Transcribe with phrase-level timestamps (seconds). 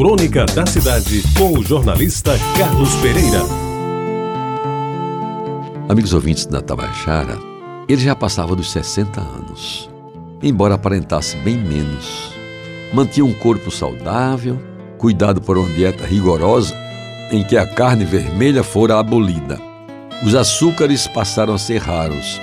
[0.00, 3.42] Crônica da Cidade, com o jornalista Carlos Pereira.
[5.90, 7.36] Amigos ouvintes da Tabajara,
[7.86, 9.90] ele já passava dos 60 anos.
[10.42, 12.32] Embora aparentasse bem menos,
[12.94, 14.58] mantinha um corpo saudável,
[14.96, 16.74] cuidado por uma dieta rigorosa
[17.30, 19.60] em que a carne vermelha fora abolida.
[20.24, 22.40] Os açúcares passaram a ser raros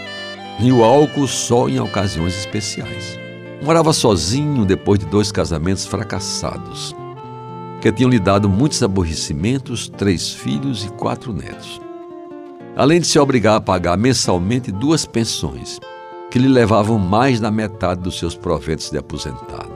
[0.60, 3.18] e o álcool só em ocasiões especiais.
[3.64, 6.96] Morava sozinho depois de dois casamentos fracassados,
[7.88, 11.80] que tinham lhe dado muitos aborrecimentos, três filhos e quatro netos.
[12.76, 15.80] Além de se obrigar a pagar mensalmente duas pensões,
[16.30, 19.72] que lhe levavam mais da metade dos seus proventos de aposentado.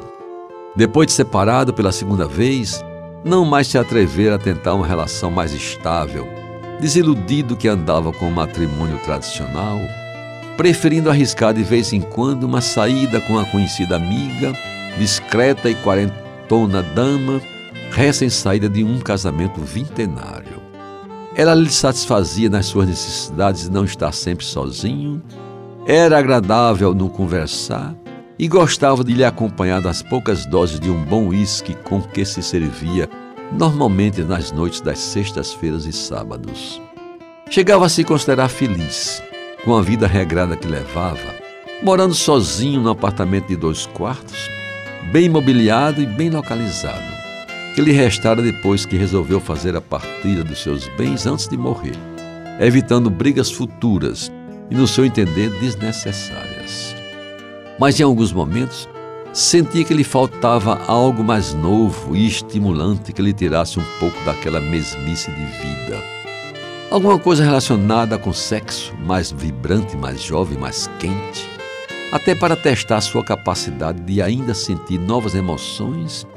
[0.76, 2.84] Depois de separado pela segunda vez,
[3.24, 6.28] não mais se atrever a tentar uma relação mais estável,
[6.82, 9.80] desiludido que andava com o matrimônio tradicional,
[10.58, 14.52] preferindo arriscar de vez em quando uma saída com a conhecida amiga,
[14.98, 17.42] discreta e quarentona dama,
[17.92, 20.62] recém-saída de um casamento vintenário.
[21.36, 25.22] Ela lhe satisfazia nas suas necessidades de não estar sempre sozinho,
[25.86, 27.96] era agradável no conversar
[28.38, 32.42] e gostava de lhe acompanhar das poucas doses de um bom uísque com que se
[32.42, 33.10] servia
[33.52, 36.82] normalmente nas noites das sextas-feiras e sábados.
[37.50, 39.22] Chegava a se considerar feliz
[39.64, 41.36] com a vida regrada que levava,
[41.84, 44.50] morando sozinho num apartamento de dois quartos,
[45.12, 47.21] bem mobiliado e bem localizado,
[47.76, 51.96] que lhe restara depois que resolveu fazer a partilha dos seus bens antes de morrer,
[52.60, 54.32] evitando brigas futuras
[54.70, 56.96] e, no seu entender, desnecessárias.
[57.80, 58.88] Mas em alguns momentos,
[59.34, 64.60] sentia que lhe faltava algo mais novo e estimulante que lhe tirasse um pouco daquela
[64.60, 66.22] mesmice de vida
[66.92, 71.50] Alguma coisa relacionada com sexo, mais vibrante, mais jovem, mais quente,
[72.12, 76.28] até para testar sua capacidade de ainda sentir novas emoções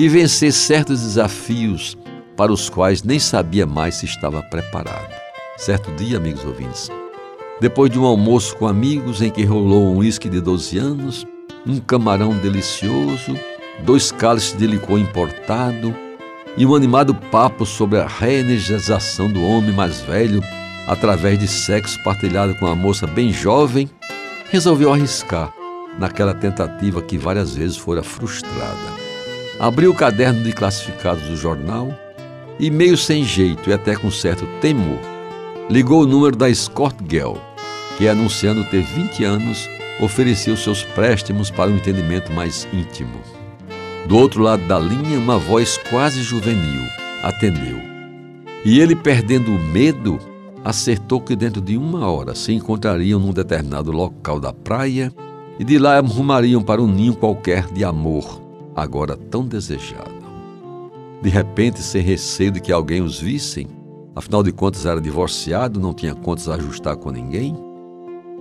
[0.00, 1.94] e vencer certos desafios
[2.34, 5.14] para os quais nem sabia mais se estava preparado.
[5.58, 6.90] Certo dia, amigos ouvintes,
[7.60, 11.26] depois de um almoço com amigos em que rolou um uísque de 12 anos,
[11.66, 13.38] um camarão delicioso,
[13.84, 15.94] dois cálices de licor importado,
[16.56, 20.42] e um animado papo sobre a reenergização do homem mais velho
[20.86, 23.86] através de sexo partilhado com uma moça bem jovem,
[24.50, 25.52] resolveu arriscar
[25.98, 28.99] naquela tentativa que várias vezes fora frustrada.
[29.60, 31.94] Abriu o caderno de classificados do jornal
[32.58, 34.98] e, meio sem jeito e até com certo temor,
[35.68, 37.34] ligou o número da Escort Girl,
[37.98, 39.68] que, anunciando ter 20 anos,
[40.00, 43.20] ofereceu seus préstimos para um entendimento mais íntimo.
[44.08, 46.80] Do outro lado da linha, uma voz quase juvenil
[47.22, 47.76] atendeu.
[48.64, 50.18] E ele, perdendo o medo,
[50.64, 55.12] acertou que dentro de uma hora se encontrariam num determinado local da praia
[55.58, 58.49] e de lá rumariam para um ninho qualquer de amor,
[58.80, 60.20] agora tão desejado.
[61.22, 63.66] De repente, sem receio de que alguém os vissem,
[64.14, 67.56] afinal de contas era divorciado, não tinha contas a ajustar com ninguém,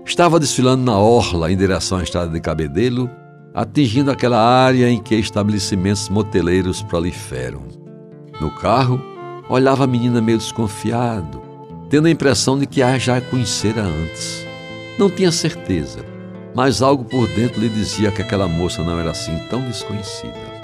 [0.06, 3.10] estava desfilando na orla em direção à estrada de Cabedelo
[3.54, 7.64] atingindo aquela área em que estabelecimentos moteleiros proliferam.
[8.40, 9.02] No carro,
[9.50, 11.42] olhava a menina meio desconfiado,
[11.90, 14.46] tendo a impressão de que a já conhecera antes.
[14.98, 16.06] Não tinha certeza,
[16.56, 20.60] mas algo por dentro lhe dizia que aquela moça não era assim tão desconhecida.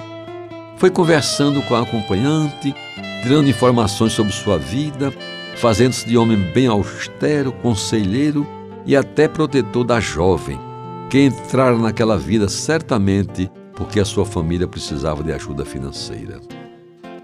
[0.76, 2.74] Foi conversando com a acompanhante,
[3.22, 5.12] tirando informações sobre sua vida,
[5.56, 8.46] fazendo-se de homem bem austero, conselheiro
[8.84, 10.60] e até protetor da jovem,
[11.08, 16.40] que entrara naquela vida certamente porque a sua família precisava de ajuda financeira.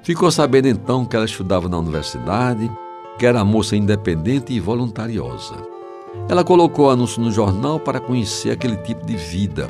[0.02, 2.70] Ficou sabendo então que ela estudava na universidade,
[3.18, 5.54] que era moça independente e voluntariosa.
[6.28, 9.68] Ela colocou o anúncio no jornal para conhecer aquele tipo de vida,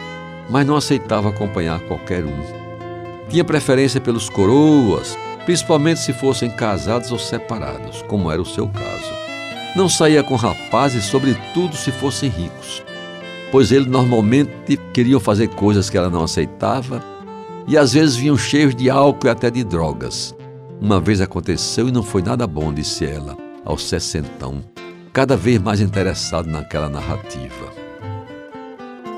[0.51, 2.43] mas não aceitava acompanhar qualquer um.
[3.29, 9.13] Tinha preferência pelos coroas, principalmente se fossem casados ou separados, como era o seu caso.
[9.75, 12.83] Não saía com rapazes, sobretudo se fossem ricos
[13.53, 17.05] pois ele normalmente queriam fazer coisas que ela não aceitava
[17.69, 20.35] e às vezes vinham cheios de álcool e até de drogas.
[20.81, 24.65] Uma vez aconteceu e não foi nada bom, disse ela, aos sessentão,
[25.13, 27.73] cada vez mais interessado naquela narrativa.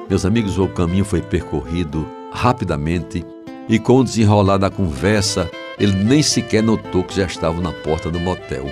[0.08, 3.24] Meus amigos, o caminho foi percorrido rapidamente
[3.68, 8.10] e com o desenrolar da conversa, ele nem sequer notou que já estavam na porta
[8.10, 8.66] do motel.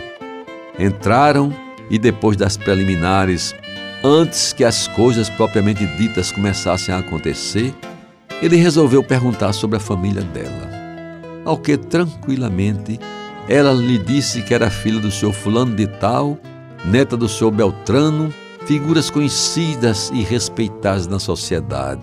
[0.78, 1.54] Entraram
[1.90, 3.54] e depois das preliminares
[4.04, 7.72] Antes que as coisas propriamente ditas começassem a acontecer,
[8.42, 10.68] ele resolveu perguntar sobre a família dela.
[11.44, 12.98] Ao que, tranquilamente,
[13.48, 16.36] ela lhe disse que era filha do senhor Fulano de Tal,
[16.84, 18.32] neta do senhor Beltrano,
[18.66, 22.02] figuras conhecidas e respeitadas na sociedade.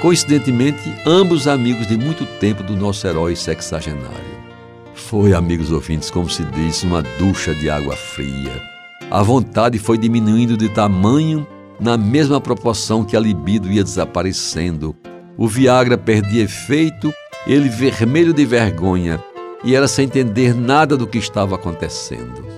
[0.00, 4.40] Coincidentemente, ambos amigos de muito tempo do nosso herói sexagenário.
[4.94, 8.62] Foi, amigos ouvintes, como se diz, uma ducha de água fria.
[9.10, 11.46] A vontade foi diminuindo de tamanho
[11.78, 14.94] na mesma proporção que a libido ia desaparecendo.
[15.36, 17.12] O Viagra perdia efeito,
[17.46, 19.22] ele vermelho de vergonha,
[19.64, 22.49] e era sem entender nada do que estava acontecendo.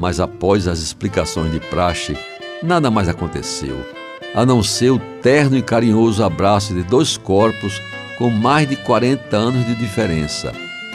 [0.00, 2.16] Mas após as explicações de praxe,
[2.62, 3.84] nada mais aconteceu,
[4.34, 7.78] a não ser o terno e carinhoso abraço de dois corpos
[8.16, 10.52] com mais de 40 anos de diferença,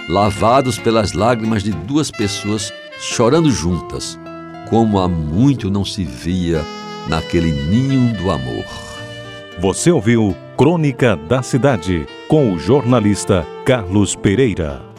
[0.10, 4.19] lavados pelas lágrimas de duas pessoas chorando juntas,
[4.72, 6.66] como há muito não se via
[7.08, 8.66] naquele ninho do amor.
[9.60, 14.94] Você ouviu Crônica da Cidade com o jornalista Carlos Pereira.